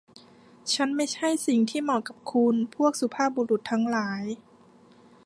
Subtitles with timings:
[0.73, 4.23] ฉันไม่ใช่สิ่งที่เหมาะกับคุณ พวกสุภาพบุรุษทั้งหลาย